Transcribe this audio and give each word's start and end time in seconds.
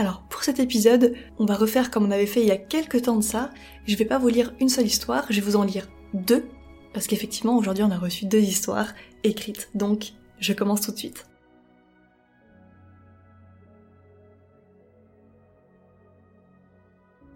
Alors 0.00 0.22
pour 0.22 0.42
cet 0.42 0.60
épisode, 0.60 1.14
on 1.38 1.44
va 1.44 1.56
refaire 1.56 1.90
comme 1.90 2.06
on 2.06 2.10
avait 2.10 2.24
fait 2.24 2.40
il 2.40 2.48
y 2.48 2.52
a 2.52 2.56
quelques 2.56 3.02
temps 3.02 3.18
de 3.18 3.22
ça. 3.22 3.50
Je 3.86 3.94
vais 3.96 4.06
pas 4.06 4.18
vous 4.18 4.28
lire 4.28 4.54
une 4.58 4.70
seule 4.70 4.86
histoire, 4.86 5.26
je 5.28 5.38
vais 5.38 5.46
vous 5.46 5.56
en 5.56 5.62
lire 5.62 5.90
deux, 6.14 6.48
parce 6.94 7.06
qu'effectivement 7.06 7.54
aujourd'hui 7.58 7.84
on 7.84 7.90
a 7.90 7.98
reçu 7.98 8.24
deux 8.24 8.40
histoires 8.40 8.94
écrites, 9.24 9.68
donc 9.74 10.14
je 10.38 10.54
commence 10.54 10.80
tout 10.80 10.92
de 10.92 10.96
suite. 10.96 11.26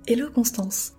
Hello 0.06 0.30
Constance. 0.30 0.94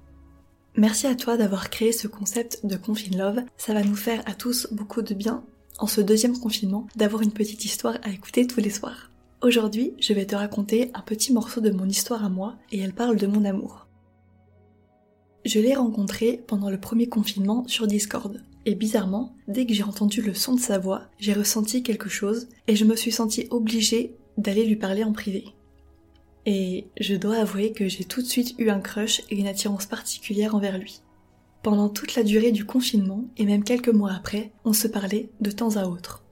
Merci 0.76 1.08
à 1.08 1.16
toi 1.16 1.36
d'avoir 1.36 1.72
créé 1.72 1.92
ce 1.94 2.08
concept 2.08 2.64
de 2.64 2.76
Confine 2.76 3.18
Love. 3.18 3.42
Ça 3.58 3.74
va 3.74 3.82
nous 3.82 3.96
faire 3.96 4.22
à 4.28 4.36
tous 4.36 4.68
beaucoup 4.72 5.02
de 5.02 5.16
bien, 5.16 5.44
en 5.80 5.88
ce 5.88 6.02
deuxième 6.02 6.38
confinement, 6.38 6.86
d'avoir 6.96 7.24
une 7.24 7.34
petite 7.34 7.66
histoire 7.66 7.98
à 8.04 8.12
écouter 8.12 8.46
tous 8.46 8.60
les 8.60 8.70
soirs. 8.70 9.10
Aujourd'hui, 9.46 9.94
je 10.00 10.12
vais 10.12 10.26
te 10.26 10.36
raconter 10.36 10.90
un 10.96 11.02
petit 11.02 11.32
morceau 11.32 11.62
de 11.62 11.70
mon 11.70 11.88
histoire 11.88 12.26
à 12.26 12.30
moi, 12.30 12.56
et 12.72 12.80
elle 12.80 12.96
parle 12.96 13.18
de 13.18 13.28
mon 13.28 13.46
amour. 13.46 13.86
Je 15.46 15.60
l'ai 15.60 15.76
rencontré 15.76 16.42
pendant 16.48 16.72
le 16.72 16.80
premier 16.80 17.06
confinement 17.06 17.64
sur 17.68 17.86
Discord. 17.86 18.42
Et 18.66 18.74
bizarrement, 18.74 19.36
dès 19.48 19.68
que 19.68 19.76
j'ai 19.76 19.84
entendu 19.84 20.24
le 20.24 20.34
son 20.34 20.56
de 20.56 20.60
sa 20.60 20.80
voix, 20.80 21.04
j'ai 21.20 21.34
ressenti 21.34 21.84
quelque 21.84 22.10
chose 22.10 22.48
et 22.68 22.76
je 22.76 22.86
me 22.86 22.96
suis 22.96 23.12
sentie 23.12 23.46
obligée 23.52 24.16
d'aller 24.40 24.66
lui 24.66 24.78
parler 24.78 25.04
en 25.04 25.14
privé. 25.14 25.46
Et 26.48 26.88
je 27.00 27.14
dois 27.14 27.36
avouer 27.36 27.72
que 27.72 27.88
j'ai 27.88 28.04
tout 28.04 28.24
de 28.24 28.28
suite 28.28 28.56
eu 28.58 28.70
un 28.72 28.80
crush 28.80 29.22
et 29.30 29.38
une 29.38 29.46
attirance 29.46 29.86
particulière 29.86 30.56
envers 30.56 30.80
lui. 30.80 31.02
Pendant 31.62 31.90
toute 31.90 32.16
la 32.16 32.24
durée 32.24 32.52
du 32.52 32.66
confinement, 32.66 33.26
et 33.38 33.46
même 33.46 33.64
quelques 33.64 33.90
mois 33.90 34.14
après, 34.14 34.54
on 34.64 34.74
se 34.74 34.88
parlait 34.88 35.30
de 35.40 35.52
temps 35.52 35.76
à 35.76 35.86
autre. 35.86 36.25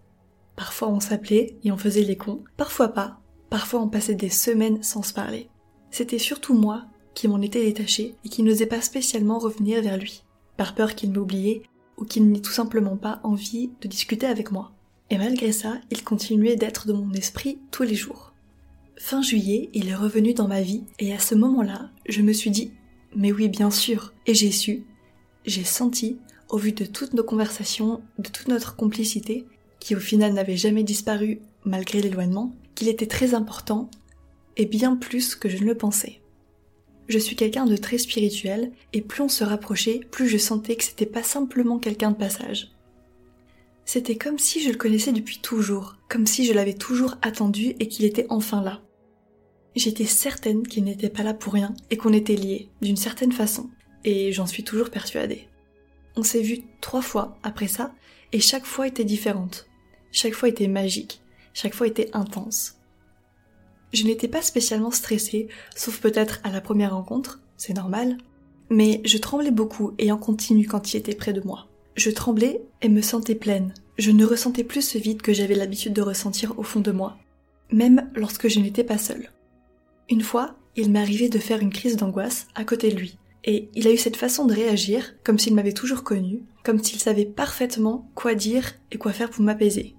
Parfois 0.55 0.89
on 0.89 0.99
s'appelait 0.99 1.57
et 1.63 1.71
on 1.71 1.77
faisait 1.77 2.03
les 2.03 2.17
cons, 2.17 2.43
parfois 2.57 2.89
pas, 2.89 3.19
parfois 3.49 3.81
on 3.81 3.89
passait 3.89 4.15
des 4.15 4.29
semaines 4.29 4.83
sans 4.83 5.03
se 5.03 5.13
parler. 5.13 5.49
C'était 5.91 6.19
surtout 6.19 6.53
moi 6.53 6.85
qui 7.13 7.27
m'en 7.27 7.41
étais 7.41 7.63
détachée 7.63 8.15
et 8.23 8.29
qui 8.29 8.43
n'osais 8.43 8.65
pas 8.65 8.81
spécialement 8.81 9.39
revenir 9.39 9.81
vers 9.81 9.97
lui, 9.97 10.23
par 10.57 10.75
peur 10.75 10.95
qu'il 10.95 11.11
m'oubliait 11.11 11.63
ou 11.97 12.05
qu'il 12.05 12.29
n'ait 12.29 12.41
tout 12.41 12.51
simplement 12.51 12.97
pas 12.97 13.19
envie 13.23 13.71
de 13.81 13.87
discuter 13.87 14.25
avec 14.25 14.51
moi. 14.51 14.71
Et 15.09 15.17
malgré 15.17 15.51
ça, 15.51 15.79
il 15.91 16.03
continuait 16.03 16.55
d'être 16.55 16.87
de 16.87 16.93
mon 16.93 17.11
esprit 17.13 17.59
tous 17.69 17.83
les 17.83 17.95
jours. 17.95 18.33
Fin 18.97 19.21
juillet, 19.21 19.69
il 19.73 19.89
est 19.89 19.95
revenu 19.95 20.33
dans 20.33 20.47
ma 20.47 20.61
vie 20.61 20.85
et 20.97 21.13
à 21.13 21.19
ce 21.19 21.35
moment-là, 21.35 21.91
je 22.07 22.21
me 22.21 22.33
suis 22.33 22.51
dit 22.51 22.73
mais 23.15 23.31
oui 23.31 23.47
bien 23.47 23.71
sûr, 23.71 24.13
et 24.25 24.33
j'ai 24.33 24.51
su, 24.51 24.85
j'ai 25.45 25.63
senti, 25.63 26.17
au 26.49 26.57
vu 26.57 26.71
de 26.71 26.85
toutes 26.85 27.13
nos 27.13 27.23
conversations, 27.23 28.01
de 28.17 28.29
toute 28.29 28.47
notre 28.47 28.75
complicité, 28.75 29.45
qui 29.83 29.97
au 29.97 29.99
final 29.99 30.31
n'avait 30.31 30.55
jamais 30.55 30.83
disparu 30.83 31.41
malgré 31.65 32.01
l'éloignement, 32.01 32.55
qu'il 32.73 32.87
était 32.87 33.05
très 33.05 33.33
important 33.33 33.91
et 34.55 34.65
bien 34.65 34.95
plus 34.95 35.35
que 35.35 35.49
je 35.49 35.57
ne 35.57 35.65
le 35.65 35.75
pensais. 35.75 36.21
Je 37.09 37.19
suis 37.19 37.35
quelqu'un 37.35 37.65
de 37.65 37.75
très 37.75 37.97
spirituel 37.97 38.71
et 38.93 39.01
plus 39.01 39.23
on 39.23 39.27
se 39.27 39.43
rapprochait, 39.43 39.99
plus 40.09 40.29
je 40.29 40.37
sentais 40.37 40.77
que 40.77 40.85
c'était 40.85 41.05
pas 41.05 41.21
simplement 41.21 41.79
quelqu'un 41.79 42.11
de 42.11 42.15
passage. 42.15 42.71
C'était 43.83 44.15
comme 44.15 44.39
si 44.39 44.63
je 44.63 44.69
le 44.69 44.77
connaissais 44.77 45.11
depuis 45.11 45.39
toujours, 45.39 45.97
comme 46.07 46.27
si 46.27 46.45
je 46.45 46.53
l'avais 46.53 46.75
toujours 46.75 47.17
attendu 47.21 47.75
et 47.81 47.89
qu'il 47.89 48.05
était 48.05 48.27
enfin 48.29 48.63
là. 48.63 48.81
J'étais 49.75 50.05
certaine 50.05 50.65
qu'il 50.65 50.85
n'était 50.85 51.09
pas 51.09 51.23
là 51.23 51.33
pour 51.33 51.51
rien 51.51 51.75
et 51.89 51.97
qu'on 51.97 52.13
était 52.13 52.37
liés, 52.37 52.69
d'une 52.81 52.95
certaine 52.95 53.33
façon, 53.33 53.69
et 54.05 54.31
j'en 54.31 54.45
suis 54.45 54.63
toujours 54.63 54.91
persuadée. 54.91 55.49
On 56.15 56.23
s'est 56.23 56.41
vu 56.41 56.59
trois 56.79 57.01
fois 57.01 57.37
après 57.43 57.67
ça, 57.67 57.93
et 58.31 58.39
chaque 58.39 58.65
fois 58.65 58.87
était 58.87 59.03
différente. 59.03 59.67
Chaque 60.15 60.35
fois 60.35 60.47
était 60.47 60.67
magique, 60.67 61.21
chaque 61.55 61.73
fois 61.73 61.87
était 61.87 62.11
intense. 62.13 62.77
Je 63.93 64.03
n'étais 64.03 64.27
pas 64.27 64.43
spécialement 64.43 64.91
stressée, 64.91 65.47
sauf 65.75 65.99
peut-être 65.99 66.39
à 66.43 66.51
la 66.51 66.61
première 66.61 66.93
rencontre, 66.93 67.41
c'est 67.57 67.73
normal, 67.73 68.19
mais 68.69 69.01
je 69.05 69.17
tremblais 69.17 69.49
beaucoup 69.49 69.93
et 69.97 70.11
en 70.11 70.17
continu 70.17 70.67
quand 70.67 70.93
il 70.93 70.97
était 70.97 71.15
près 71.15 71.33
de 71.33 71.41
moi. 71.41 71.67
Je 71.95 72.11
tremblais 72.11 72.61
et 72.83 72.89
me 72.89 73.01
sentais 73.01 73.33
pleine. 73.33 73.73
Je 73.97 74.11
ne 74.11 74.23
ressentais 74.23 74.63
plus 74.63 74.83
ce 74.83 74.99
vide 74.99 75.23
que 75.23 75.33
j'avais 75.33 75.55
l'habitude 75.55 75.93
de 75.93 76.01
ressentir 76.03 76.57
au 76.59 76.63
fond 76.63 76.79
de 76.79 76.91
moi, 76.91 77.17
même 77.71 78.11
lorsque 78.15 78.49
je 78.49 78.59
n'étais 78.59 78.83
pas 78.83 78.99
seule. 78.99 79.31
Une 80.11 80.21
fois, 80.21 80.55
il 80.75 80.91
m'est 80.91 81.01
arrivé 81.01 81.27
de 81.27 81.39
faire 81.39 81.59
une 81.59 81.73
crise 81.73 81.97
d'angoisse 81.97 82.45
à 82.53 82.65
côté 82.65 82.91
de 82.91 82.97
lui, 82.97 83.17
et 83.45 83.67
il 83.73 83.87
a 83.87 83.91
eu 83.91 83.97
cette 83.97 84.15
façon 84.15 84.45
de 84.45 84.53
réagir 84.53 85.15
comme 85.23 85.39
s'il 85.39 85.55
m'avait 85.55 85.73
toujours 85.73 86.03
connue, 86.03 86.43
comme 86.63 86.83
s'il 86.83 86.99
savait 86.99 87.25
parfaitement 87.25 88.07
quoi 88.13 88.35
dire 88.35 88.73
et 88.91 88.99
quoi 88.99 89.11
faire 89.11 89.31
pour 89.31 89.43
m'apaiser. 89.43 89.95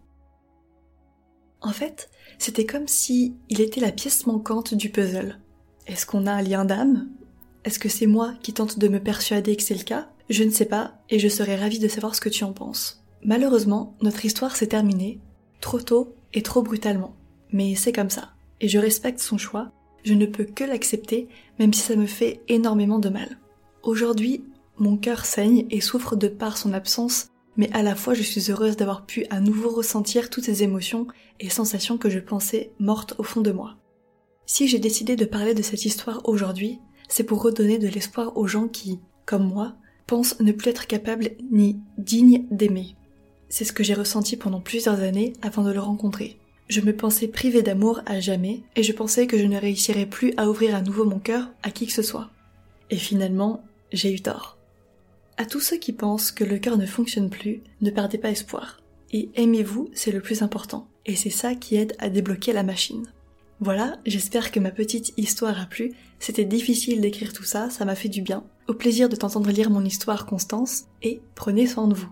En 1.64 1.72
fait, 1.72 2.10
c'était 2.38 2.66
comme 2.66 2.86
si 2.86 3.36
il 3.48 3.62
était 3.62 3.80
la 3.80 3.90
pièce 3.90 4.26
manquante 4.26 4.74
du 4.74 4.90
puzzle. 4.90 5.40
Est-ce 5.86 6.04
qu'on 6.04 6.26
a 6.26 6.32
un 6.32 6.42
lien 6.42 6.66
d'âme? 6.66 7.08
Est-ce 7.64 7.78
que 7.78 7.88
c'est 7.88 8.06
moi 8.06 8.34
qui 8.42 8.52
tente 8.52 8.78
de 8.78 8.88
me 8.88 9.00
persuader 9.00 9.56
que 9.56 9.62
c'est 9.62 9.74
le 9.74 9.82
cas? 9.82 10.10
Je 10.28 10.44
ne 10.44 10.50
sais 10.50 10.66
pas, 10.66 10.98
et 11.08 11.18
je 11.18 11.28
serais 11.28 11.56
ravie 11.56 11.78
de 11.78 11.88
savoir 11.88 12.14
ce 12.14 12.20
que 12.20 12.28
tu 12.28 12.44
en 12.44 12.52
penses. 12.52 13.02
Malheureusement, 13.22 13.96
notre 14.02 14.26
histoire 14.26 14.56
s'est 14.56 14.66
terminée, 14.66 15.20
trop 15.62 15.80
tôt 15.80 16.14
et 16.34 16.42
trop 16.42 16.62
brutalement. 16.62 17.16
Mais 17.50 17.74
c'est 17.76 17.92
comme 17.92 18.10
ça, 18.10 18.34
et 18.60 18.68
je 18.68 18.78
respecte 18.78 19.20
son 19.20 19.38
choix, 19.38 19.72
je 20.04 20.12
ne 20.12 20.26
peux 20.26 20.44
que 20.44 20.64
l'accepter, 20.64 21.28
même 21.58 21.72
si 21.72 21.80
ça 21.80 21.96
me 21.96 22.06
fait 22.06 22.42
énormément 22.48 22.98
de 22.98 23.08
mal. 23.08 23.38
Aujourd'hui, 23.82 24.44
mon 24.76 24.98
cœur 24.98 25.24
saigne 25.24 25.66
et 25.70 25.80
souffre 25.80 26.14
de 26.14 26.28
par 26.28 26.58
son 26.58 26.74
absence, 26.74 27.28
mais 27.56 27.70
à 27.72 27.82
la 27.82 27.94
fois 27.94 28.14
je 28.14 28.22
suis 28.22 28.50
heureuse 28.50 28.76
d'avoir 28.76 29.06
pu 29.06 29.26
à 29.30 29.40
nouveau 29.40 29.70
ressentir 29.70 30.30
toutes 30.30 30.44
ces 30.44 30.62
émotions 30.62 31.06
et 31.40 31.50
sensations 31.50 31.98
que 31.98 32.10
je 32.10 32.18
pensais 32.18 32.72
mortes 32.78 33.14
au 33.18 33.22
fond 33.22 33.40
de 33.40 33.52
moi. 33.52 33.76
Si 34.46 34.68
j'ai 34.68 34.78
décidé 34.78 35.16
de 35.16 35.24
parler 35.24 35.54
de 35.54 35.62
cette 35.62 35.84
histoire 35.84 36.20
aujourd'hui, 36.28 36.78
c'est 37.08 37.24
pour 37.24 37.42
redonner 37.42 37.78
de 37.78 37.88
l'espoir 37.88 38.36
aux 38.36 38.46
gens 38.46 38.68
qui, 38.68 39.00
comme 39.26 39.46
moi, 39.46 39.74
pensent 40.06 40.38
ne 40.40 40.52
plus 40.52 40.70
être 40.70 40.86
capables 40.86 41.30
ni 41.50 41.80
dignes 41.98 42.46
d'aimer. 42.50 42.96
C'est 43.48 43.64
ce 43.64 43.72
que 43.72 43.84
j'ai 43.84 43.94
ressenti 43.94 44.36
pendant 44.36 44.60
plusieurs 44.60 45.00
années 45.00 45.32
avant 45.42 45.62
de 45.62 45.72
le 45.72 45.80
rencontrer. 45.80 46.38
Je 46.68 46.80
me 46.80 46.96
pensais 46.96 47.28
privée 47.28 47.62
d'amour 47.62 48.00
à 48.06 48.20
jamais, 48.20 48.62
et 48.74 48.82
je 48.82 48.92
pensais 48.92 49.26
que 49.26 49.38
je 49.38 49.44
ne 49.44 49.58
réussirais 49.58 50.06
plus 50.06 50.32
à 50.36 50.48
ouvrir 50.48 50.74
à 50.74 50.80
nouveau 50.82 51.04
mon 51.04 51.18
cœur 51.18 51.50
à 51.62 51.70
qui 51.70 51.86
que 51.86 51.92
ce 51.92 52.02
soit. 52.02 52.30
Et 52.90 52.96
finalement, 52.96 53.62
j'ai 53.92 54.12
eu 54.12 54.20
tort. 54.20 54.53
À 55.36 55.46
tous 55.46 55.58
ceux 55.58 55.78
qui 55.78 55.92
pensent 55.92 56.30
que 56.30 56.44
le 56.44 56.58
cœur 56.58 56.78
ne 56.78 56.86
fonctionne 56.86 57.28
plus, 57.28 57.62
ne 57.80 57.90
perdez 57.90 58.18
pas 58.18 58.30
espoir. 58.30 58.80
Et 59.10 59.30
aimez-vous, 59.34 59.90
c'est 59.92 60.12
le 60.12 60.20
plus 60.20 60.42
important. 60.42 60.86
Et 61.06 61.16
c'est 61.16 61.30
ça 61.30 61.56
qui 61.56 61.74
aide 61.74 61.96
à 61.98 62.08
débloquer 62.08 62.52
la 62.52 62.62
machine. 62.62 63.06
Voilà, 63.58 63.98
j'espère 64.06 64.52
que 64.52 64.60
ma 64.60 64.70
petite 64.70 65.12
histoire 65.16 65.60
a 65.60 65.66
plu. 65.66 65.92
C'était 66.20 66.44
difficile 66.44 67.00
d'écrire 67.00 67.32
tout 67.32 67.42
ça, 67.42 67.68
ça 67.68 67.84
m'a 67.84 67.96
fait 67.96 68.08
du 68.08 68.22
bien. 68.22 68.44
Au 68.68 68.74
plaisir 68.74 69.08
de 69.08 69.16
t'entendre 69.16 69.50
lire 69.50 69.70
mon 69.70 69.84
histoire, 69.84 70.24
Constance, 70.24 70.84
et 71.02 71.20
prenez 71.34 71.66
soin 71.66 71.88
de 71.88 71.94
vous. 71.94 72.10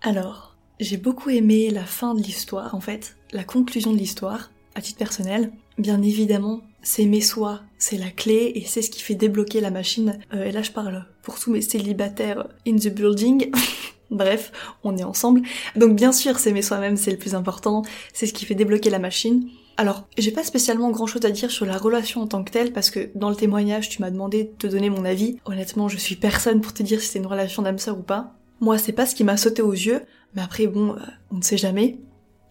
Alors, 0.00 0.56
j'ai 0.80 0.96
beaucoup 0.96 1.30
aimé 1.30 1.70
la 1.70 1.84
fin 1.84 2.14
de 2.14 2.22
l'histoire, 2.22 2.74
en 2.74 2.80
fait, 2.80 3.16
la 3.32 3.44
conclusion 3.44 3.92
de 3.92 3.98
l'histoire, 3.98 4.50
à 4.76 4.80
titre 4.80 4.98
personnel. 4.98 5.50
Bien 5.78 6.00
évidemment, 6.02 6.60
s'aimer 6.82 7.20
soi, 7.20 7.62
c'est 7.78 7.96
la 7.96 8.10
clé 8.10 8.52
et 8.54 8.64
c'est 8.64 8.82
ce 8.82 8.90
qui 8.90 9.02
fait 9.02 9.14
débloquer 9.14 9.60
la 9.60 9.70
machine. 9.70 10.18
Euh, 10.32 10.44
et 10.44 10.52
là, 10.52 10.62
je 10.62 10.70
parle 10.70 11.04
pour 11.22 11.40
tous 11.40 11.50
mes 11.50 11.62
célibataires 11.62 12.46
in 12.66 12.76
the 12.76 12.88
building. 12.88 13.50
Bref, 14.10 14.52
on 14.84 14.96
est 14.96 15.04
ensemble. 15.04 15.42
Donc 15.74 15.96
bien 15.96 16.12
sûr, 16.12 16.38
s'aimer 16.38 16.62
soi-même, 16.62 16.96
c'est 16.96 17.10
le 17.10 17.16
plus 17.16 17.34
important. 17.34 17.82
C'est 18.12 18.26
ce 18.26 18.32
qui 18.32 18.44
fait 18.44 18.54
débloquer 18.54 18.90
la 18.90 19.00
machine. 19.00 19.48
Alors, 19.78 20.06
j'ai 20.16 20.30
pas 20.30 20.44
spécialement 20.44 20.90
grand 20.90 21.06
chose 21.06 21.24
à 21.24 21.30
dire 21.30 21.50
sur 21.50 21.66
la 21.66 21.76
relation 21.76 22.22
en 22.22 22.26
tant 22.26 22.42
que 22.44 22.50
telle, 22.50 22.72
parce 22.72 22.88
que 22.88 23.10
dans 23.14 23.28
le 23.28 23.36
témoignage, 23.36 23.90
tu 23.90 24.00
m'as 24.00 24.10
demandé 24.10 24.44
de 24.44 24.50
te 24.56 24.66
donner 24.66 24.88
mon 24.88 25.04
avis. 25.04 25.36
Honnêtement, 25.44 25.88
je 25.88 25.98
suis 25.98 26.16
personne 26.16 26.60
pour 26.62 26.72
te 26.72 26.82
dire 26.82 27.00
si 27.00 27.08
c'est 27.08 27.18
une 27.18 27.26
relation 27.26 27.62
d'âme 27.62 27.78
sœur 27.78 27.98
ou 27.98 28.02
pas. 28.02 28.34
Moi, 28.60 28.78
c'est 28.78 28.92
pas 28.92 29.04
ce 29.04 29.14
qui 29.14 29.24
m'a 29.24 29.36
sauté 29.36 29.60
aux 29.60 29.72
yeux, 29.72 30.00
mais 30.34 30.40
après, 30.40 30.66
bon, 30.66 30.92
euh, 30.92 31.00
on 31.30 31.36
ne 31.36 31.42
sait 31.42 31.58
jamais. 31.58 31.98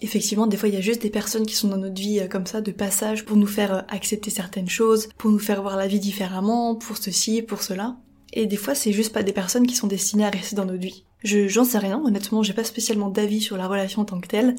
Effectivement, 0.01 0.45
des 0.45 0.57
fois, 0.57 0.68
il 0.68 0.75
y 0.75 0.77
a 0.77 0.81
juste 0.81 1.01
des 1.01 1.09
personnes 1.09 1.45
qui 1.45 1.56
sont 1.56 1.69
dans 1.69 1.77
notre 1.77 2.00
vie 2.00 2.19
euh, 2.19 2.27
comme 2.27 2.45
ça, 2.45 2.62
de 2.62 2.71
passage, 2.71 3.25
pour 3.25 3.38
nous 3.38 3.47
faire 3.47 3.74
euh, 3.74 3.81
accepter 3.88 4.30
certaines 4.30 4.68
choses, 4.68 5.07
pour 5.18 5.31
nous 5.31 5.39
faire 5.39 5.62
voir 5.62 5.77
la 5.77 5.88
vie 5.88 6.00
différemment, 6.00 6.75
pour 6.75 6.97
ceci, 6.97 7.42
pour 7.42 7.63
cela. 7.63 7.95
Et 8.33 8.45
des 8.45 8.57
fois, 8.57 8.75
c'est 8.75 8.92
juste 8.92 9.13
pas 9.13 9.24
des 9.24 9.31
personnes 9.31 9.65
qui 9.65 9.75
sont 9.75 9.88
destinées 9.88 10.25
à 10.25 10.30
rester 10.30 10.56
dans 10.56 10.65
notre 10.65 10.81
vie. 10.81 11.06
Je, 11.24 11.47
j'en 11.47 11.63
sais 11.63 11.77
rien, 11.77 12.01
honnêtement, 12.03 12.44
j'ai 12.44 12.53
pas 12.53 12.65
spécialement 12.65 13.09
d'avis 13.09 13.42
sur 13.42 13.56
la 13.56 13.68
relation 13.68 14.01
en 14.01 14.06
tant 14.06 14.19
que 14.19 14.27
telle. 14.27 14.56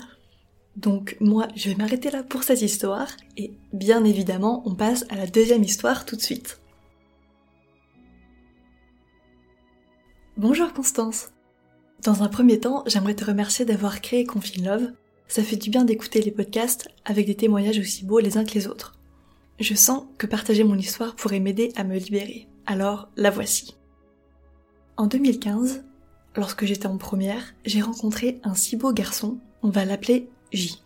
Donc 0.76 1.16
moi, 1.20 1.48
je 1.54 1.68
vais 1.68 1.76
m'arrêter 1.76 2.10
là 2.10 2.22
pour 2.22 2.42
cette 2.42 2.62
histoire, 2.62 3.08
et 3.36 3.52
bien 3.72 4.04
évidemment, 4.04 4.62
on 4.66 4.74
passe 4.74 5.04
à 5.10 5.16
la 5.16 5.26
deuxième 5.26 5.62
histoire 5.62 6.04
tout 6.04 6.16
de 6.16 6.22
suite. 6.22 6.60
Bonjour 10.36 10.72
Constance 10.74 11.30
Dans 12.04 12.22
un 12.22 12.28
premier 12.28 12.60
temps, 12.60 12.84
j'aimerais 12.86 13.14
te 13.14 13.24
remercier 13.24 13.64
d'avoir 13.64 14.02
créé 14.02 14.26
Confine 14.26 14.66
Love. 14.66 14.92
Ça 15.28 15.42
fait 15.42 15.56
du 15.56 15.70
bien 15.70 15.84
d'écouter 15.84 16.22
les 16.22 16.30
podcasts 16.30 16.88
avec 17.04 17.26
des 17.26 17.34
témoignages 17.34 17.78
aussi 17.78 18.04
beaux 18.04 18.20
les 18.20 18.36
uns 18.36 18.44
que 18.44 18.54
les 18.54 18.68
autres. 18.68 18.98
Je 19.58 19.74
sens 19.74 20.04
que 20.18 20.26
partager 20.26 20.64
mon 20.64 20.78
histoire 20.78 21.16
pourrait 21.16 21.40
m'aider 21.40 21.72
à 21.76 21.84
me 21.84 21.98
libérer. 21.98 22.46
Alors, 22.66 23.08
la 23.16 23.30
voici. 23.30 23.76
En 24.96 25.06
2015, 25.06 25.84
lorsque 26.36 26.64
j'étais 26.64 26.86
en 26.86 26.98
première, 26.98 27.54
j'ai 27.64 27.80
rencontré 27.80 28.40
un 28.44 28.54
si 28.54 28.76
beau 28.76 28.92
garçon, 28.92 29.38
on 29.62 29.70
va 29.70 29.84
l'appeler 29.84 30.28
J. 30.52 30.82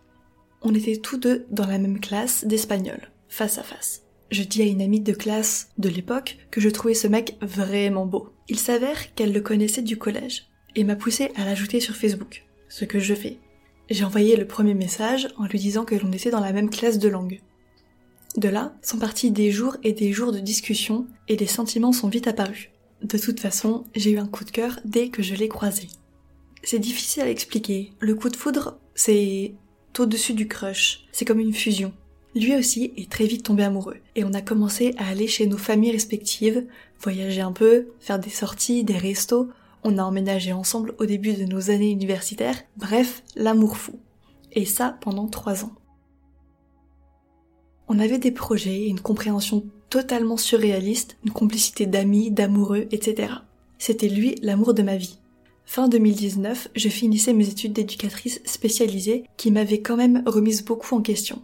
On 0.63 0.75
était 0.75 0.97
tous 0.97 1.17
deux 1.17 1.47
dans 1.51 1.67
la 1.67 1.79
même 1.79 2.01
classe 2.01 2.45
d'espagnol, 2.45 3.11
face 3.29 3.59
à 3.59 3.63
face. 3.63 4.03
Je 4.31 4.43
dis 4.43 4.63
à 4.63 4.67
une 4.67 4.83
amie 4.83 5.01
de 5.01 5.13
classe 5.13 5.71
de 5.79 5.89
l'époque 5.89 6.39
que 6.51 6.61
je 6.61 6.69
trouvais 6.69 6.95
ce 6.95 7.09
mec 7.09 7.37
vraiment 7.41 8.07
beau. 8.07 8.31
Il 8.49 8.59
s'avère 8.59 9.15
qu'elle 9.15 9.33
le 9.33 9.41
connaissait 9.41 9.83
du 9.83 9.99
collège 9.99 10.49
et 10.77 10.85
m'a 10.85 10.97
poussé 10.97 11.33
à 11.35 11.45
l'ajouter 11.45 11.81
sur 11.81 11.97
Facebook, 11.97 12.45
ce 12.69 12.85
que 12.85 13.01
je 13.01 13.15
fais. 13.15 13.39
J'ai 13.91 14.05
envoyé 14.05 14.37
le 14.37 14.47
premier 14.47 14.75
message 14.75 15.27
en 15.37 15.47
lui 15.47 15.59
disant 15.59 15.85
que 15.85 15.97
l'on 15.97 16.13
était 16.13 16.31
dans 16.31 16.41
la 16.41 16.53
même 16.53 16.71
classe 16.71 17.01
de 17.01 17.09
langue. 17.09 17.41
De 18.37 18.49
là 18.49 18.73
sont 18.83 18.99
partis 18.99 19.33
des 19.33 19.51
jours 19.51 19.77
et 19.83 19.93
des 19.93 20.13
jours 20.13 20.31
de 20.31 20.39
discussion 20.39 21.09
et 21.27 21.37
les 21.37 21.49
sentiments 21.49 21.93
sont 21.93 22.09
vite 22.09 22.29
apparus. 22.29 22.71
De 23.03 23.19
toute 23.19 23.41
façon, 23.41 23.85
j'ai 23.97 24.13
eu 24.13 24.19
un 24.19 24.29
coup 24.29 24.45
de 24.45 24.53
cœur 24.53 24.79
dès 24.85 25.09
que 25.09 25.23
je 25.23 25.35
l'ai 25.35 25.49
croisé. 25.49 25.89
C'est 26.63 26.79
difficile 26.79 27.23
à 27.23 27.31
expliquer. 27.31 27.93
Le 27.99 28.15
coup 28.15 28.29
de 28.29 28.37
foudre, 28.37 28.79
c'est 28.95 29.55
au-dessus 29.99 30.35
du 30.35 30.47
crush. 30.47 31.07
C'est 31.11 31.25
comme 31.25 31.41
une 31.41 31.53
fusion. 31.53 31.93
Lui 32.37 32.55
aussi 32.55 32.93
est 32.97 33.11
très 33.11 33.27
vite 33.27 33.45
tombé 33.45 33.65
amoureux, 33.65 33.97
et 34.15 34.23
on 34.23 34.33
a 34.35 34.41
commencé 34.41 34.95
à 34.99 35.09
aller 35.09 35.27
chez 35.27 35.47
nos 35.47 35.57
familles 35.59 35.91
respectives, 35.91 36.65
voyager 37.01 37.41
un 37.41 37.51
peu, 37.51 37.89
faire 37.99 38.21
des 38.21 38.31
sorties, 38.31 38.85
des 38.85 38.99
restos, 38.99 39.49
on 39.85 39.99
a 39.99 40.03
emménagé 40.03 40.53
ensemble 40.53 40.94
au 40.99 41.06
début 41.06 41.35
de 41.35 41.44
nos 41.44 41.71
années 41.71 41.91
universitaires, 41.91 42.61
bref, 42.77 43.23
l'amour 43.37 43.77
fou. 43.77 43.99
Et 44.53 44.65
ça 44.65 44.99
pendant 45.00 45.29
trois 45.29 45.65
ans. 45.65 45.73
On 47.88 47.99
avait 47.99 48.19
des 48.19 48.31
projets, 48.31 48.87
une 48.87 49.00
compréhension 49.00 49.65
totalement 49.88 50.37
surréaliste, 50.37 51.17
une 51.25 51.32
complicité 51.32 51.87
d'amis, 51.87 52.31
d'amoureux, 52.31 52.87
etc. 52.93 53.32
C'était 53.79 54.09
lui 54.09 54.37
l'amour 54.43 54.75
de 54.75 54.82
ma 54.82 54.97
vie. 54.97 55.19
Fin 55.65 55.88
2019, 55.88 56.71
je 56.75 56.88
finissais 56.88 57.33
mes 57.33 57.49
études 57.49 57.73
d'éducatrice 57.73 58.41
spécialisée 58.44 59.25
qui 59.37 59.50
m'avaient 59.50 59.83
quand 59.83 59.97
même 59.97 60.23
remise 60.26 60.65
beaucoup 60.65 60.94
en 60.94 61.03
question. 61.03 61.43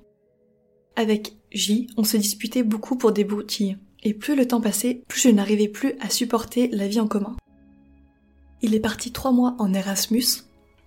Avec 0.97 1.37
J, 1.53 1.89
on 1.97 2.05
se 2.05 2.17
disputait 2.17 2.63
beaucoup 2.63 2.97
pour 2.97 3.13
des 3.13 3.25
broutilles, 3.25 3.77
et 4.03 4.15
plus 4.15 4.37
le 4.37 4.49
temps 4.49 4.61
passait, 4.61 5.03
plus 5.09 5.21
je 5.21 5.29
n'arrivais 5.29 5.69
plus 5.69 5.95
à 6.01 6.11
supporter 6.11 6.69
la 6.69 6.89
vie 6.89 7.01
en 7.01 7.07
commun. 7.07 7.37
Il 8.67 8.75
est 8.75 8.81
parti 8.81 9.13
trois 9.13 9.31
mois 9.31 9.55
en 9.61 9.73
Erasmus, 9.73 10.25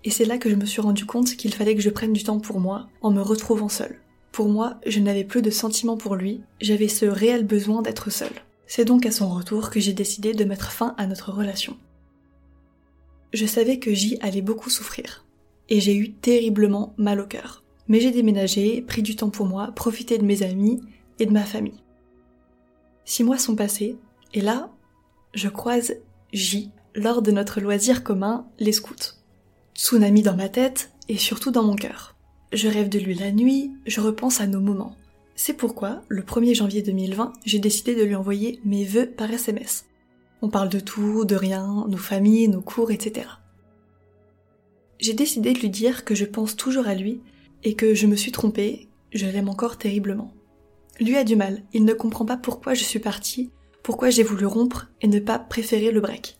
et 0.04 0.10
c'est 0.10 0.26
là 0.26 0.38
que 0.38 0.50
je 0.50 0.56
me 0.56 0.66
suis 0.66 0.82
rendu 0.82 1.06
compte 1.06 1.38
qu'il 1.38 1.54
fallait 1.54 1.76
que 1.76 1.82
je 1.82 1.90
prenne 1.90 2.12
du 2.12 2.26
temps 2.26 2.42
pour 2.42 2.60
moi, 2.60 2.90
en 3.02 3.10
me 3.10 3.22
retrouvant 3.22 3.70
seule. 3.70 4.02
Pour 4.34 4.50
moi, 4.50 4.82
je 4.86 5.00
n'avais 5.00 5.24
plus 5.24 5.42
de 5.42 5.50
sentiments 5.50 5.96
pour 5.96 6.18
lui, 6.18 6.42
j'avais 6.60 6.90
ce 6.90 7.06
réel 7.06 7.46
besoin 7.46 7.82
d'être 7.82 8.10
seule. 8.10 8.34
C'est 8.68 8.84
donc 8.84 9.06
à 9.06 9.12
son 9.12 9.30
retour 9.30 9.70
que 9.70 9.80
j'ai 9.80 9.94
décidé 9.94 10.34
de 10.34 10.44
mettre 10.44 10.74
fin 10.74 10.94
à 10.98 11.08
notre 11.08 11.32
relation. 11.32 11.78
Je 13.32 13.46
savais 13.46 13.80
que 13.80 13.94
J 13.94 14.18
allait 14.20 14.42
beaucoup 14.42 14.70
souffrir, 14.70 15.24
et 15.70 15.80
j'ai 15.80 15.96
eu 15.96 16.12
terriblement 16.12 16.94
mal 16.98 17.22
au 17.22 17.28
cœur. 17.28 17.64
Mais 17.88 18.02
j'ai 18.02 18.12
déménagé, 18.12 18.82
pris 18.82 19.04
du 19.04 19.16
temps 19.16 19.30
pour 19.30 19.46
moi, 19.46 19.72
profité 19.74 20.18
de 20.18 20.26
mes 20.26 20.44
amis 20.44 20.82
et 21.18 21.26
de 21.26 21.32
ma 21.32 21.46
famille. 21.46 21.82
Six 23.06 23.24
mois 23.24 23.38
sont 23.38 23.56
passés, 23.56 23.96
et 24.34 24.42
là, 24.42 24.70
je 25.34 25.48
croise 25.48 25.96
J 26.34 26.72
lors 26.96 27.22
de 27.22 27.32
notre 27.32 27.62
loisir 27.62 28.04
commun, 28.04 28.48
les 28.60 28.72
scouts. 28.72 29.16
Tsunami 29.76 30.22
dans 30.24 30.36
ma 30.36 30.50
tête 30.50 30.92
et 31.08 31.18
surtout 31.18 31.52
dans 31.52 31.64
mon 31.64 31.76
cœur. 31.76 32.16
Je 32.52 32.68
rêve 32.68 32.90
de 32.90 33.00
lui 33.00 33.14
la 33.14 33.32
nuit, 33.32 33.72
je 33.86 34.02
repense 34.02 34.42
à 34.42 34.48
nos 34.48 34.60
moments. 34.60 34.96
C'est 35.36 35.54
pourquoi, 35.54 36.02
le 36.10 36.22
1er 36.22 36.56
janvier 36.56 36.82
2020, 36.82 37.34
j'ai 37.46 37.60
décidé 37.60 37.96
de 37.96 38.04
lui 38.04 38.16
envoyer 38.16 38.60
mes 38.66 38.84
vœux 38.84 39.06
par 39.06 39.32
SMS. 39.32 39.86
On 40.42 40.50
parle 40.50 40.70
de 40.70 40.80
tout, 40.80 41.26
de 41.26 41.36
rien, 41.36 41.86
nos 41.88 41.98
familles, 41.98 42.48
nos 42.48 42.62
cours, 42.62 42.92
etc. 42.92 43.28
J'ai 45.00 45.14
décidé 45.14 45.54
de 45.54 45.60
lui 45.60 45.70
dire 45.70 46.04
que 46.04 46.16
je 46.16 46.26
pense 46.26 46.56
toujours 46.56 46.88
à 46.88 46.96
lui 46.96 47.22
et 47.64 47.76
que 47.76 47.94
je 47.94 48.08
me 48.08 48.16
suis 48.16 48.32
trompée, 48.32 48.90
je 49.14 49.28
l'aime 49.28 49.50
encore 49.50 49.78
terriblement. 49.78 50.34
Lui 51.00 51.16
a 51.16 51.24
du 51.24 51.36
mal, 51.36 51.64
il 51.74 51.86
ne 51.86 51.94
comprend 51.94 52.26
pas 52.26 52.38
pourquoi 52.38 52.74
je 52.74 52.84
suis 52.84 53.00
partie, 53.00 53.52
pourquoi 53.84 54.10
j'ai 54.10 54.24
voulu 54.24 54.46
rompre 54.46 54.90
et 55.02 55.08
ne 55.08 55.20
pas 55.20 55.40
préférer 55.40 55.92
le 55.92 56.02
break. 56.02 56.39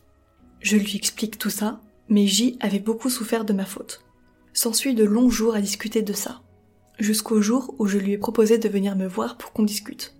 Je 0.60 0.76
lui 0.76 0.96
explique 0.96 1.38
tout 1.38 1.50
ça, 1.50 1.80
mais 2.08 2.26
J 2.26 2.56
avait 2.60 2.78
beaucoup 2.78 3.10
souffert 3.10 3.44
de 3.44 3.52
ma 3.52 3.64
faute. 3.64 4.04
S'ensuit 4.52 4.94
de 4.94 5.04
longs 5.04 5.30
jours 5.30 5.54
à 5.54 5.60
discuter 5.60 6.02
de 6.02 6.12
ça, 6.12 6.42
jusqu'au 6.98 7.40
jour 7.40 7.74
où 7.78 7.86
je 7.86 7.98
lui 7.98 8.12
ai 8.12 8.18
proposé 8.18 8.58
de 8.58 8.68
venir 8.68 8.96
me 8.96 9.06
voir 9.06 9.38
pour 9.38 9.52
qu'on 9.52 9.62
discute. 9.62 10.14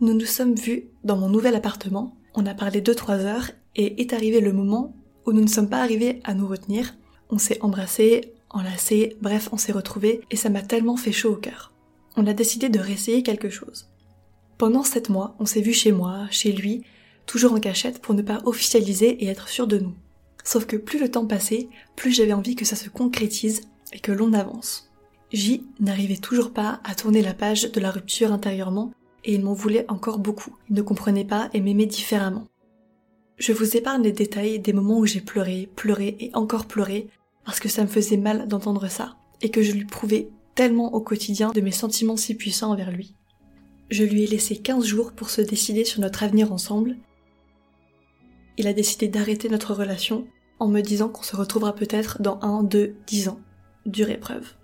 Nous 0.00 0.14
nous 0.14 0.26
sommes 0.26 0.54
vus 0.54 0.86
dans 1.04 1.16
mon 1.16 1.28
nouvel 1.28 1.54
appartement, 1.54 2.16
on 2.34 2.46
a 2.46 2.54
parlé 2.54 2.80
2-3 2.80 3.20
heures, 3.20 3.50
et 3.76 4.00
est 4.00 4.12
arrivé 4.12 4.40
le 4.40 4.52
moment 4.52 4.96
où 5.26 5.32
nous 5.32 5.42
ne 5.42 5.48
sommes 5.48 5.68
pas 5.68 5.82
arrivés 5.82 6.20
à 6.24 6.34
nous 6.34 6.48
retenir, 6.48 6.94
on 7.30 7.38
s'est 7.38 7.62
embrassés, 7.62 8.34
enlacés, 8.50 9.16
bref, 9.22 9.48
on 9.52 9.56
s'est 9.56 9.72
retrouvés, 9.72 10.22
et 10.30 10.36
ça 10.36 10.50
m'a 10.50 10.62
tellement 10.62 10.96
fait 10.96 11.12
chaud 11.12 11.34
au 11.34 11.36
cœur. 11.36 11.72
On 12.16 12.26
a 12.26 12.34
décidé 12.34 12.68
de 12.68 12.80
réessayer 12.80 13.22
quelque 13.22 13.48
chose. 13.48 13.88
Pendant 14.58 14.82
sept 14.82 15.08
mois, 15.08 15.34
on 15.38 15.46
s'est 15.46 15.62
vu 15.62 15.72
chez 15.72 15.92
moi, 15.92 16.26
chez 16.30 16.52
lui, 16.52 16.82
toujours 17.26 17.52
en 17.52 17.60
cachette 17.60 18.00
pour 18.00 18.14
ne 18.14 18.22
pas 18.22 18.42
officialiser 18.44 19.24
et 19.24 19.26
être 19.26 19.48
sûr 19.48 19.66
de 19.66 19.78
nous. 19.78 19.94
Sauf 20.44 20.66
que 20.66 20.76
plus 20.76 20.98
le 20.98 21.10
temps 21.10 21.26
passait, 21.26 21.68
plus 21.96 22.12
j'avais 22.12 22.32
envie 22.32 22.56
que 22.56 22.64
ça 22.64 22.76
se 22.76 22.88
concrétise 22.88 23.62
et 23.92 24.00
que 24.00 24.12
l'on 24.12 24.32
avance. 24.32 24.90
J 25.32 25.64
n'arrivait 25.80 26.16
toujours 26.16 26.52
pas 26.52 26.80
à 26.84 26.94
tourner 26.94 27.22
la 27.22 27.34
page 27.34 27.70
de 27.70 27.80
la 27.80 27.90
rupture 27.90 28.32
intérieurement 28.32 28.92
et 29.24 29.34
il 29.34 29.42
m'en 29.42 29.54
voulait 29.54 29.86
encore 29.88 30.18
beaucoup. 30.18 30.56
Il 30.68 30.74
ne 30.74 30.82
comprenait 30.82 31.24
pas 31.24 31.48
et 31.54 31.60
m'aimait 31.60 31.86
différemment. 31.86 32.46
Je 33.38 33.52
vous 33.52 33.76
épargne 33.76 34.02
les 34.02 34.12
détails 34.12 34.60
des 34.60 34.72
moments 34.72 34.98
où 34.98 35.06
j'ai 35.06 35.20
pleuré, 35.20 35.68
pleuré 35.74 36.16
et 36.20 36.30
encore 36.34 36.66
pleuré 36.66 37.08
parce 37.44 37.60
que 37.60 37.68
ça 37.68 37.82
me 37.82 37.88
faisait 37.88 38.16
mal 38.16 38.46
d'entendre 38.46 38.88
ça, 38.88 39.16
et 39.40 39.50
que 39.50 39.62
je 39.62 39.72
lui 39.72 39.84
prouvais 39.84 40.28
tellement 40.54 40.94
au 40.94 41.00
quotidien 41.00 41.50
de 41.50 41.60
mes 41.60 41.72
sentiments 41.72 42.16
si 42.16 42.34
puissants 42.34 42.70
envers 42.70 42.90
lui. 42.90 43.14
Je 43.90 44.04
lui 44.04 44.22
ai 44.22 44.26
laissé 44.26 44.56
15 44.56 44.84
jours 44.84 45.12
pour 45.12 45.30
se 45.30 45.40
décider 45.40 45.84
sur 45.84 46.00
notre 46.00 46.22
avenir 46.22 46.52
ensemble. 46.52 46.96
Il 48.58 48.66
a 48.66 48.72
décidé 48.72 49.08
d'arrêter 49.08 49.48
notre 49.48 49.74
relation 49.74 50.26
en 50.58 50.68
me 50.68 50.80
disant 50.80 51.08
qu'on 51.08 51.22
se 51.22 51.36
retrouvera 51.36 51.74
peut-être 51.74 52.22
dans 52.22 52.38
un, 52.42 52.62
deux, 52.62 52.94
dix 53.06 53.28
ans. 53.28 53.40
Dure 53.86 54.10
épreuve. 54.10 54.54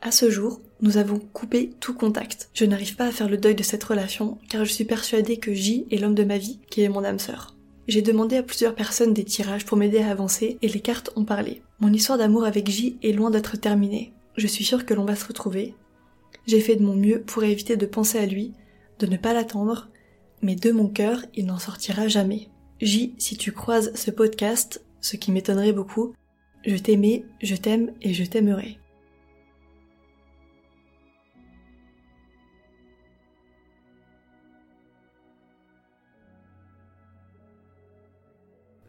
À 0.00 0.10
ce 0.10 0.30
jour, 0.30 0.60
nous 0.80 0.98
avons 0.98 1.18
coupé 1.18 1.70
tout 1.80 1.94
contact. 1.94 2.48
Je 2.54 2.64
n'arrive 2.64 2.96
pas 2.96 3.06
à 3.06 3.12
faire 3.12 3.28
le 3.28 3.38
deuil 3.38 3.54
de 3.54 3.62
cette 3.62 3.84
relation 3.84 4.38
car 4.48 4.64
je 4.64 4.72
suis 4.72 4.84
persuadée 4.84 5.38
que 5.38 5.52
J 5.52 5.86
est 5.90 5.98
l'homme 5.98 6.14
de 6.14 6.24
ma 6.24 6.38
vie, 6.38 6.60
qui 6.70 6.82
est 6.82 6.88
mon 6.88 7.04
âme 7.04 7.18
sœur. 7.18 7.56
J'ai 7.88 8.02
demandé 8.02 8.36
à 8.36 8.42
plusieurs 8.42 8.74
personnes 8.74 9.14
des 9.14 9.24
tirages 9.24 9.64
pour 9.64 9.76
m'aider 9.76 9.98
à 9.98 10.10
avancer 10.10 10.58
et 10.62 10.68
les 10.68 10.80
cartes 10.80 11.10
ont 11.16 11.24
parlé. 11.24 11.62
Mon 11.80 11.92
histoire 11.92 12.18
d'amour 12.18 12.44
avec 12.44 12.68
J 12.68 12.98
est 13.02 13.12
loin 13.12 13.30
d'être 13.30 13.56
terminée. 13.56 14.12
Je 14.36 14.46
suis 14.46 14.64
sûre 14.64 14.86
que 14.86 14.94
l'on 14.94 15.04
va 15.04 15.16
se 15.16 15.26
retrouver. 15.26 15.74
J'ai 16.46 16.60
fait 16.60 16.76
de 16.76 16.84
mon 16.84 16.96
mieux 16.96 17.22
pour 17.22 17.44
éviter 17.44 17.76
de 17.76 17.86
penser 17.86 18.18
à 18.18 18.26
lui, 18.26 18.52
de 18.98 19.06
ne 19.06 19.16
pas 19.16 19.32
l'attendre, 19.32 19.88
mais 20.42 20.56
de 20.56 20.70
mon 20.70 20.88
cœur, 20.88 21.22
il 21.34 21.46
n'en 21.46 21.58
sortira 21.58 22.08
jamais. 22.08 22.48
J, 22.80 23.14
si 23.16 23.38
tu 23.38 23.52
croises 23.52 23.94
ce 23.94 24.10
podcast, 24.10 24.84
ce 25.00 25.16
qui 25.16 25.32
m'étonnerait 25.32 25.72
beaucoup, 25.72 26.14
je 26.66 26.76
t'aimais, 26.76 27.24
je 27.42 27.56
t'aime 27.56 27.92
et 28.02 28.12
je 28.12 28.24
t'aimerai. 28.24 28.78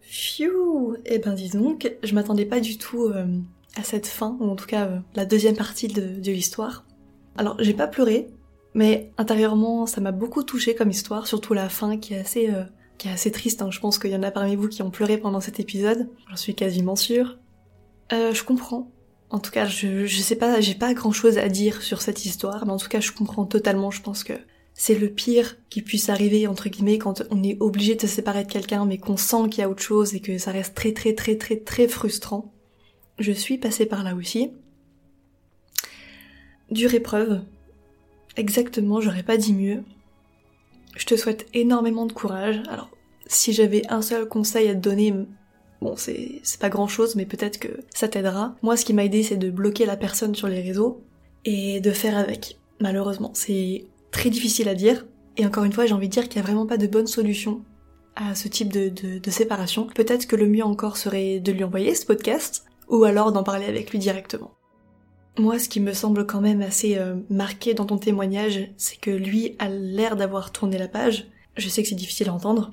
Phew 0.01 0.97
Eh 1.05 1.19
ben 1.19 1.33
dis 1.33 1.49
donc, 1.49 1.89
je 2.03 2.13
m'attendais 2.13 2.45
pas 2.45 2.59
du 2.59 2.77
tout 2.77 3.05
euh, 3.05 3.25
à 3.77 3.83
cette 3.83 4.07
fin, 4.07 4.35
ou 4.41 4.49
en 4.49 4.55
tout 4.57 4.65
cas 4.65 4.87
euh, 4.87 4.99
la 5.15 5.25
deuxième 5.25 5.55
partie 5.55 5.87
de, 5.87 6.31
l'histoire. 6.31 6.83
Alors 7.37 7.55
j'ai 7.59 7.73
pas 7.73 7.87
pleuré, 7.87 8.27
mais 8.73 9.13
intérieurement 9.17 9.85
ça 9.85 10.01
m'a 10.01 10.11
beaucoup 10.11 10.43
touché 10.43 10.75
comme 10.75 10.89
histoire, 10.89 11.25
surtout 11.25 11.53
la 11.53 11.69
fin 11.69 11.97
qui 11.97 12.15
est 12.15 12.19
assez 12.19 12.49
euh, 12.49 12.63
qui 12.97 13.07
est 13.07 13.11
assez 13.11 13.31
triste, 13.31 13.61
hein. 13.61 13.69
je 13.71 13.79
pense 13.79 13.99
qu'il 13.99 14.11
y 14.11 14.15
en 14.15 14.23
a 14.23 14.31
parmi 14.31 14.55
vous 14.55 14.67
qui 14.67 14.81
ont 14.81 14.91
pleuré 14.91 15.17
pendant 15.17 15.41
cet 15.41 15.59
épisode, 15.59 16.09
j'en 16.29 16.35
suis 16.35 16.55
quasiment 16.55 16.95
sûre. 16.95 17.37
Euh, 18.11 18.33
je 18.33 18.43
comprends. 18.43 18.91
En 19.29 19.39
tout 19.39 19.51
cas, 19.51 19.65
je, 19.65 20.05
je 20.05 20.21
sais 20.21 20.37
pas, 20.37 20.61
j'ai 20.61 20.75
pas 20.75 20.93
grand 20.93 21.11
chose 21.11 21.37
à 21.37 21.49
dire 21.49 21.81
sur 21.81 22.01
cette 22.01 22.25
histoire, 22.25 22.65
mais 22.65 22.71
en 22.71 22.77
tout 22.77 22.87
cas, 22.87 23.01
je 23.01 23.11
comprends 23.11 23.45
totalement, 23.45 23.91
je 23.91 24.01
pense 24.01 24.23
que 24.23 24.33
c'est 24.73 24.97
le 24.97 25.09
pire 25.09 25.57
qui 25.69 25.81
puisse 25.81 26.07
arriver, 26.09 26.47
entre 26.47 26.69
guillemets, 26.69 26.99
quand 26.99 27.23
on 27.31 27.43
est 27.43 27.57
obligé 27.59 27.95
de 27.95 28.01
se 28.01 28.07
séparer 28.07 28.43
de 28.43 28.51
quelqu'un, 28.51 28.85
mais 28.85 28.99
qu'on 28.99 29.17
sent 29.17 29.49
qu'il 29.49 29.61
y 29.61 29.63
a 29.63 29.69
autre 29.69 29.81
chose 29.81 30.13
et 30.13 30.19
que 30.19 30.37
ça 30.37 30.51
reste 30.51 30.75
très 30.75 30.93
très 30.93 31.13
très 31.13 31.35
très 31.35 31.57
très 31.57 31.87
frustrant. 31.87 32.53
Je 33.17 33.31
suis 33.31 33.57
passée 33.57 33.87
par 33.87 34.03
là 34.03 34.15
aussi. 34.15 34.51
Dure 36.69 36.93
épreuve. 36.93 37.41
Exactement, 38.35 39.01
j'aurais 39.01 39.23
pas 39.23 39.37
dit 39.37 39.53
mieux. 39.53 39.83
Je 40.97 41.05
te 41.05 41.15
souhaite 41.15 41.45
énormément 41.53 42.05
de 42.05 42.11
courage. 42.11 42.61
Alors, 42.69 42.89
si 43.27 43.53
j'avais 43.53 43.83
un 43.89 44.01
seul 44.01 44.27
conseil 44.27 44.67
à 44.67 44.73
te 44.73 44.79
donner, 44.79 45.13
bon, 45.81 45.95
c'est, 45.95 46.41
pas 46.59 46.69
grand 46.69 46.87
chose, 46.87 47.15
mais 47.15 47.25
peut-être 47.25 47.59
que 47.59 47.69
ça 47.93 48.07
t'aidera. 48.07 48.55
Moi, 48.63 48.75
ce 48.75 48.83
qui 48.83 48.93
m'a 48.93 49.05
aidé, 49.05 49.21
c'est 49.21 49.37
de 49.37 49.51
bloquer 49.51 49.85
la 49.85 49.95
personne 49.95 50.33
sur 50.33 50.47
les 50.47 50.61
réseaux 50.61 51.03
et 51.45 51.79
de 51.79 51.91
faire 51.91 52.17
avec. 52.17 52.59
Malheureusement, 52.79 53.31
c'est 53.35 53.85
très 54.11 54.31
difficile 54.31 54.67
à 54.69 54.75
dire. 54.75 55.05
Et 55.37 55.45
encore 55.45 55.65
une 55.65 55.71
fois, 55.71 55.85
j'ai 55.85 55.93
envie 55.93 56.07
de 56.07 56.13
dire 56.13 56.27
qu'il 56.27 56.41
n'y 56.41 56.45
a 56.45 56.49
vraiment 56.49 56.65
pas 56.65 56.77
de 56.77 56.87
bonne 56.87 57.07
solution 57.07 57.61
à 58.15 58.33
ce 58.33 58.47
type 58.47 58.73
de, 58.73 58.89
de 58.89 59.31
séparation. 59.31 59.87
Peut-être 59.93 60.25
que 60.25 60.35
le 60.35 60.47
mieux 60.47 60.65
encore 60.65 60.97
serait 60.97 61.39
de 61.39 61.51
lui 61.51 61.63
envoyer 61.63 61.93
ce 61.93 62.07
podcast, 62.07 62.65
ou 62.89 63.03
alors 63.03 63.31
d'en 63.31 63.43
parler 63.43 63.67
avec 63.67 63.91
lui 63.91 63.99
directement. 63.99 64.56
Moi, 65.37 65.59
ce 65.59 65.69
qui 65.69 65.79
me 65.79 65.93
semble 65.93 66.25
quand 66.25 66.41
même 66.41 66.61
assez 66.61 66.97
euh, 66.97 67.15
marqué 67.29 67.73
dans 67.73 67.85
ton 67.85 67.97
témoignage, 67.97 68.69
c'est 68.77 68.99
que 68.99 69.11
lui 69.11 69.55
a 69.59 69.69
l'air 69.69 70.15
d'avoir 70.15 70.51
tourné 70.51 70.77
la 70.77 70.87
page. 70.87 71.27
Je 71.55 71.69
sais 71.69 71.83
que 71.83 71.89
c'est 71.89 71.95
difficile 71.95 72.29
à 72.29 72.33
entendre. 72.33 72.71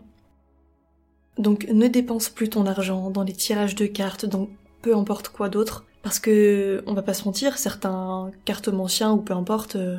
Donc 1.36 1.66
ne 1.70 1.88
dépense 1.88 2.28
plus 2.28 2.48
ton 2.48 2.66
argent 2.66 3.10
dans 3.10 3.22
les 3.22 3.32
tirages 3.32 3.74
de 3.74 3.86
cartes, 3.86 4.24
dans 4.24 4.48
peu 4.82 4.96
importe 4.96 5.28
quoi 5.28 5.48
d'autre, 5.48 5.84
parce 6.02 6.18
que 6.18 6.82
on 6.86 6.94
va 6.94 7.02
pas 7.02 7.14
se 7.14 7.24
mentir, 7.24 7.58
certains 7.58 8.30
cartomanciens 8.44 9.12
ou 9.12 9.18
peu 9.18 9.34
importe 9.34 9.76
euh, 9.76 9.98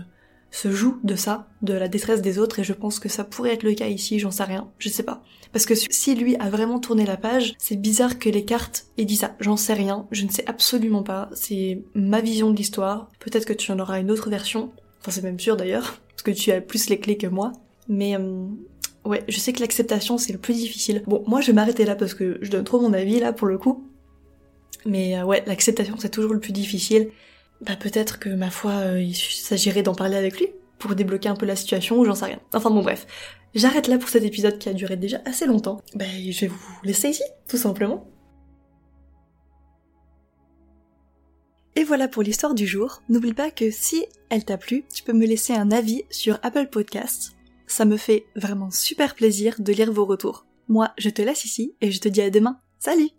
se 0.56 0.72
joue 0.72 1.00
de 1.04 1.16
ça, 1.16 1.48
de 1.62 1.74
la 1.74 1.90
détresse 1.90 2.22
des 2.22 2.40
autres, 2.40 2.60
et 2.60 2.64
je 2.64 2.72
pense 2.72 3.00
que 3.00 3.10
ça 3.10 3.26
pourrait 3.26 3.54
être 3.54 3.64
le 3.64 3.74
cas 3.74 3.88
ici, 3.88 4.20
j'en 4.20 4.32
sais 4.32 4.46
rien, 4.46 4.70
je 4.80 4.88
sais 4.88 5.04
pas. 5.04 5.22
Parce 5.52 5.66
que 5.66 5.74
si 5.76 6.16
lui 6.16 6.38
a 6.38 6.50
vraiment 6.50 6.80
tourné 6.80 7.06
la 7.06 7.18
page, 7.18 7.56
c'est 7.58 7.76
bizarre 7.76 8.20
que 8.20 8.30
les 8.30 8.46
cartes 8.46 8.88
aient 8.98 9.06
dit 9.06 9.18
ça, 9.18 9.36
j'en 9.42 9.58
sais 9.58 9.74
rien, 9.74 10.08
je 10.12 10.26
ne 10.26 10.32
sais 10.32 10.48
absolument 10.48 11.04
pas, 11.04 11.30
c'est 11.34 11.84
ma 11.94 12.22
vision 12.22 12.52
de 12.52 12.56
l'histoire, 12.56 13.12
peut-être 13.20 13.46
que 13.46 13.54
tu 13.54 13.72
en 13.74 13.80
auras 13.80 14.00
une 14.00 14.10
autre 14.10 14.30
version, 14.30 14.72
enfin 15.02 15.12
c'est 15.12 15.24
même 15.24 15.40
sûr 15.40 15.58
d'ailleurs, 15.58 16.00
parce 16.10 16.24
que 16.24 16.32
tu 16.32 16.52
as 16.52 16.62
plus 16.62 16.90
les 16.90 17.00
clés 17.00 17.18
que 17.18 17.28
moi, 17.28 17.52
mais 17.90 18.16
euh, 18.16 18.46
ouais, 19.04 19.26
je 19.28 19.38
sais 19.40 19.52
que 19.52 19.60
l'acceptation 19.60 20.18
c'est 20.18 20.32
le 20.32 20.40
plus 20.40 20.56
difficile. 20.56 21.04
Bon, 21.06 21.22
moi 21.28 21.42
je 21.42 21.48
vais 21.48 21.54
m'arrêter 21.54 21.84
là 21.84 21.96
parce 21.96 22.14
que 22.14 22.38
je 22.42 22.50
donne 22.50 22.64
trop 22.64 22.80
mon 22.80 22.94
avis 22.94 23.20
là 23.20 23.34
pour 23.34 23.48
le 23.48 23.58
coup, 23.58 23.86
mais 24.86 25.20
euh, 25.20 25.26
ouais, 25.26 25.44
l'acceptation 25.48 25.96
c'est 26.00 26.10
toujours 26.10 26.34
le 26.34 26.40
plus 26.40 26.54
difficile, 26.54 27.10
bah 27.62 27.76
peut-être 27.76 28.20
que 28.20 28.30
ma 28.30 28.50
foi, 28.50 28.72
euh, 28.72 29.02
il 29.02 29.16
s'agirait 29.16 29.84
d'en 29.84 29.96
parler 29.96 30.18
avec 30.18 30.40
lui 30.40 30.48
pour 30.80 30.96
débloquer 30.96 31.30
un 31.30 31.36
peu 31.36 31.46
la 31.46 31.56
situation 31.56 31.98
ou 31.98 32.06
j'en 32.06 32.16
sais 32.16 32.26
rien. 32.26 32.40
Enfin 32.54 32.70
bon 32.70 32.82
bref, 32.82 33.08
j'arrête 33.54 33.88
là 33.88 33.98
pour 33.98 34.10
cet 34.10 34.24
épisode 34.24 34.58
qui 34.58 34.70
a 34.70 34.74
duré 34.74 34.98
déjà 34.98 35.22
assez 35.26 35.46
longtemps. 35.46 35.82
Bah 35.96 36.06
je 36.06 36.40
vais 36.42 36.48
vous 36.48 36.60
laisser 36.84 37.10
ici, 37.10 37.24
tout 37.48 37.58
simplement. 37.58 38.08
Et 41.78 41.84
voilà 41.84 42.08
pour 42.08 42.24
l'histoire 42.24 42.54
du 42.54 42.66
jour. 42.68 43.02
N'oublie 43.10 43.34
pas 43.34 43.52
que 43.52 43.70
si 43.70 44.06
elle 44.30 44.46
t'a 44.46 44.58
plu, 44.58 44.86
tu 44.94 45.04
peux 45.04 45.14
me 45.14 45.26
laisser 45.26 45.54
un 45.54 45.72
avis 45.72 46.04
sur 46.10 46.40
Apple 46.42 46.68
Podcasts. 46.68 47.36
Ça 47.68 47.84
me 47.84 47.98
fait 47.98 48.26
vraiment 48.36 48.72
super 48.72 49.16
plaisir 49.16 49.56
de 49.60 49.74
lire 49.74 49.92
vos 49.92 50.06
retours. 50.06 50.46
Moi, 50.68 50.92
je 50.98 51.10
te 51.10 51.22
laisse 51.22 51.46
ici 51.46 51.76
et 51.82 51.92
je 51.92 52.00
te 52.00 52.08
dis 52.08 52.22
à 52.22 52.30
demain. 52.30 52.60
Salut 52.80 53.10